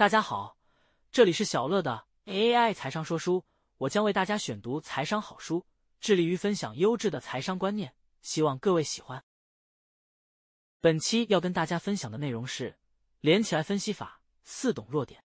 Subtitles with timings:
[0.00, 0.56] 大家好，
[1.12, 3.44] 这里是小乐的 AI 财商说书，
[3.76, 5.66] 我将为大家选读财商好书，
[6.00, 9.22] 致力于分享优质的财商观念，希望各位喜欢。
[10.80, 12.78] 本期要跟大家分享的内容是
[13.20, 15.22] 连起来分析法，四懂弱点，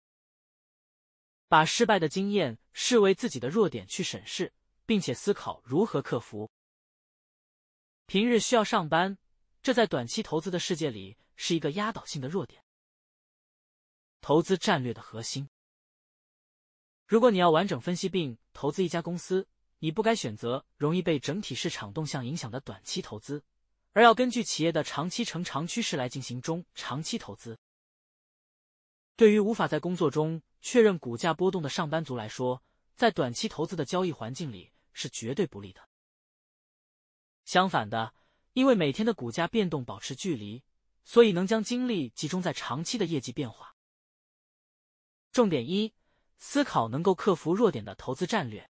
[1.49, 4.53] 把失败的经验视为自己的弱点去审视，
[4.87, 6.49] 并且思考如何克服。
[8.07, 9.19] 平日需要上班，
[9.65, 12.63] 这在短期投资的世界里是一个压倒性的弱点。
[14.21, 15.49] 投资战略的核心。
[17.07, 19.49] 如果你要完整分析并投资一家公司，
[19.79, 23.43] 你不该选择容易被整体市场动向影响的短期投资，
[23.93, 27.59] 而要根据企业的长期成长趋势来进行中长期投资。
[29.17, 32.63] 对于无法在工作中确认股价波动的上班族来说，
[32.95, 35.81] 在短期投资的交易环境里是绝对不利的。
[37.45, 38.15] 相反的，
[38.53, 40.63] 因为每天的股价变动保持距离，
[41.05, 43.75] 所以能将精力集中在长期的业绩变化。
[45.33, 45.95] 重点一：
[46.39, 48.69] 思考能够克服弱点的投资战略。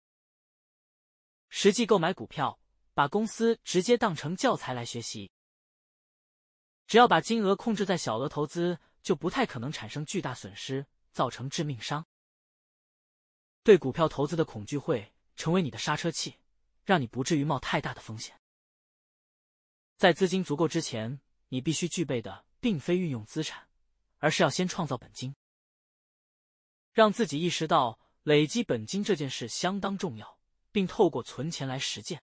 [1.50, 2.59] 实际购买股票，
[2.94, 5.31] 把公司直接当成教材来学习。
[6.86, 12.05] 只要把金额控制在小额投资，就不太可能产生巨大损失，造成致命伤。
[13.64, 16.36] 对股票投资的恐惧会成为你的刹车器，
[16.83, 18.38] 让你不至于冒太大的风险。
[19.95, 23.70] 在资金足够之前，你必须具备的并非运用资产，
[24.17, 25.33] 而是要先创造本金。
[26.94, 30.39] 让自己意识到累积本金这件事相当重要，
[30.72, 32.22] 并透过存钱来实践。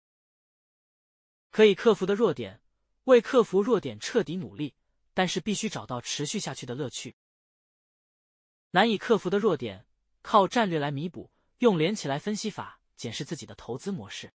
[1.52, 2.62] 可以克服的弱点，
[3.06, 4.76] 为克服弱点彻底努力，
[5.14, 7.16] 但是必须找到持续下去的乐趣。
[8.72, 9.86] 难以克服的弱点，
[10.22, 14.34] 靠战略来弥补，用连起来分析法检视自己的投资模式。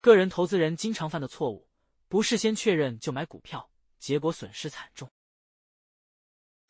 [0.00, 1.68] 个人投资人经常犯的错误，
[2.06, 5.10] 不事先确认就买股票，结果损失惨重。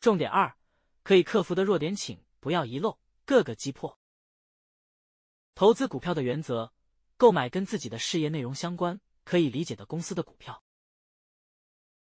[0.01, 0.58] 重点二。
[1.09, 3.99] 可以克服的弱点，请不要遗漏，各个击破。
[5.55, 6.71] 投资股票的原则：
[7.17, 10.63] 购买跟自己的事业内容相关、可以理解的公司的股票。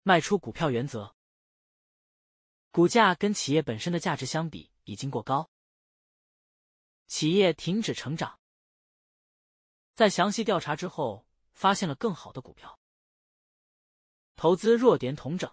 [0.04, 1.16] 卖出股票原则：
[2.70, 5.50] 股价跟企业本身的价值相比已经过高，
[7.08, 8.40] 企业停止成长。
[9.96, 12.80] 在详细调查之后，发现了更好的股票。
[14.36, 15.52] 投资弱点统整：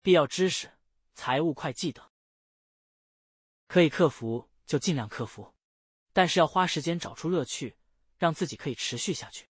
[0.00, 0.70] 必要知识。
[1.14, 2.12] 财务会计的
[3.66, 5.54] 可以克服就尽量克服，
[6.12, 7.76] 但是要花时间找出乐趣，
[8.18, 9.48] 让自己可以持续下去。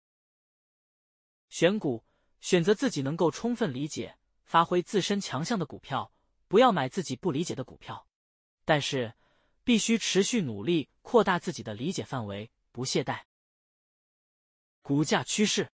[1.49, 2.05] 选股，
[2.41, 6.13] 选择自己能够充分理解、发挥自身强项的股票，
[6.47, 8.07] 不要买自己不理解的股票。
[8.65, 9.15] 但是
[9.65, 13.25] 必须持续努力，扩大自己的理解范围，不懈怠。
[14.81, 15.71] 股价趋势，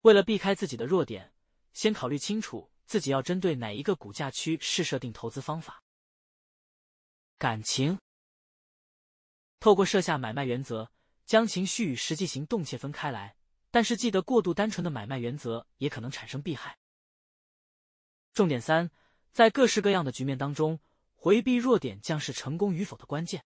[0.00, 1.32] 为了避开自己的弱点，
[1.72, 2.71] 先考虑清楚。
[2.92, 5.82] 自己要针对哪一个股价区试设定投资方法？
[7.38, 7.98] 感情，
[9.60, 10.90] 透过设下买卖原则，
[11.24, 13.34] 将情绪与实际行动切分开来。
[13.70, 16.76] 但是记得，过度单纯的买卖原则也可能产生弊害。
[18.34, 18.90] 重点三，
[19.32, 20.78] 在各式各样的局面当中，
[21.14, 23.42] 回避弱点将是成功与否的关键。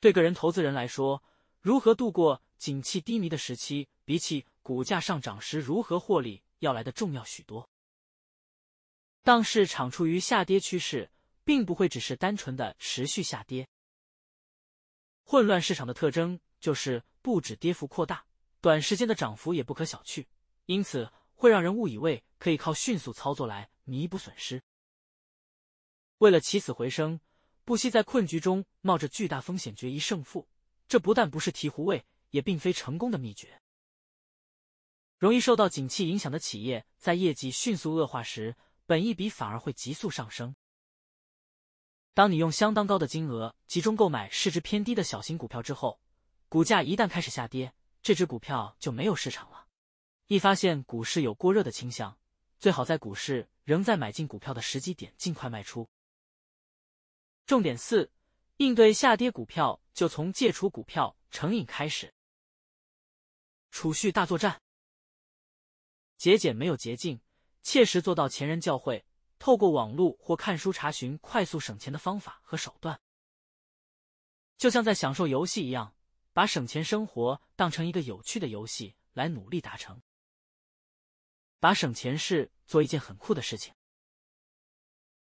[0.00, 1.22] 对个人投资人来说，
[1.60, 7.68] 如何度过景气低迷的时期，比起股价上涨时如何获利，要来的重要许多。
[9.24, 11.08] 当市场处于下跌趋势，
[11.44, 13.68] 并不会只是单纯的持续下跌。
[15.22, 18.26] 混乱市场的特征就是不止跌幅扩大，
[18.60, 20.26] 短时间的涨幅也不可小觑，
[20.66, 24.60] 因此会让人误以为可以靠迅速操作来弥补损失。
[26.18, 27.20] 为了起死回生，
[27.64, 30.48] 不惜在困局中冒着巨大风险决一胜负，
[30.88, 33.60] 这不但不是醍醐味，也并非成功的秘诀。
[35.16, 38.56] 容易受到景气影响的企业，在业绩迅速恶化时。
[38.86, 40.54] 本一比反而会急速上升。
[42.14, 46.00] 当你用相当高的金额集中购买市值偏低的小型股票之后，
[46.48, 49.68] 股价一旦开始下跌，这只股票就没有市场了。
[50.26, 52.18] 一发现股市有过热的倾向，
[52.58, 55.88] 最好在股市仍在买进股票的时机点尽快卖出。
[57.46, 58.12] 重点四：
[58.58, 62.12] 应对下跌股票，就从戒除股票成瘾开始。
[63.70, 64.60] 储蓄大作战，
[66.18, 67.20] 节俭没有捷径。
[67.62, 69.04] 切实做到前人教诲，
[69.38, 73.00] 透过网络或看书查询快速省钱的方法和手段，
[74.58, 75.94] 就像在享受游戏一样，
[76.32, 80.02] 把省钱生活当成一个有趣的游戏来努力达成。
[81.60, 83.72] 把省钱事做一件很酷的事情，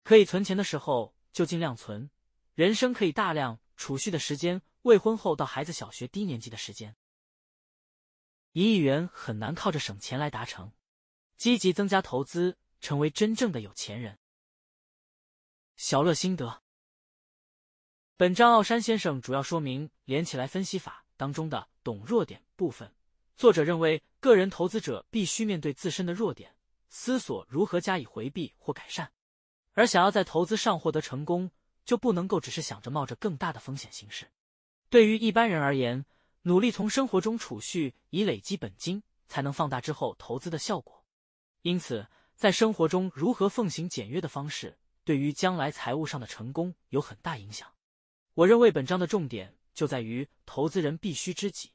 [0.03, 2.09] 可以存钱的时候就尽量存。
[2.55, 6.95] 人生可以大量储蓄的时间，未婚后到孩子小学低年级的时间，
[8.51, 10.71] 一亿元很难靠着省钱来达成。
[11.43, 14.17] 积极增加投资，成为真正的有钱人。
[15.75, 16.63] 小乐心得。
[18.15, 22.89] 本章奥山先生主要说明连起来分析法当中的懂弱点部分。
[23.35, 26.55] 作者认为，个人投资者必须面对自身的弱点，
[26.87, 29.11] 思索如何加以回避或改善。
[29.73, 31.51] 而想要在投资上获得成功，
[31.83, 34.31] 就不能够只是想着冒着更大的风险行事。
[34.89, 36.05] 对于一般人而言，
[36.43, 41.02] 努力从生活中储蓄以累积本金，才能放大之后投资的效果。
[41.63, 47.73] 因此，在生活中如何奉行简约的方式，对于将来财务上的成功有很大影响。
[48.33, 51.71] 我认为本章的重点就在于投资人必须知己，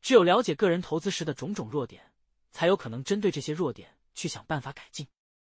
[0.00, 2.12] 只有了解个人投资时的种种弱点，
[2.50, 5.06] 才有可能针对这些弱点去想办法改进。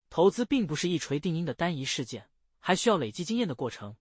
[0.09, 3.95] 投资并不是一锤定音的单一事件，还需要累积经验的过程。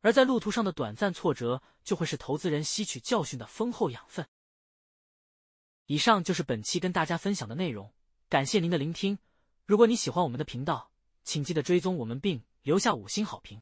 [0.00, 4.26] 而在路途上的短暂挫折，就会是投资人吸取教训的丰厚养分。
[5.86, 7.92] 以上就是本期跟大家分享的内容，
[8.30, 9.18] 感谢您的聆听。
[9.66, 10.92] 如果你喜欢我们的频道，
[11.24, 13.58] 请记得追踪我们并留下五星好评。